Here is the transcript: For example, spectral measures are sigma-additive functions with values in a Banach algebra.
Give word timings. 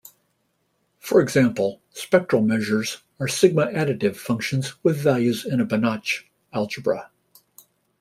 For 0.97 1.21
example, 1.21 1.79
spectral 1.93 2.41
measures 2.41 3.03
are 3.19 3.27
sigma-additive 3.27 4.15
functions 4.15 4.83
with 4.83 4.97
values 4.97 5.45
in 5.45 5.59
a 5.61 5.65
Banach 5.67 6.23
algebra. 6.51 7.11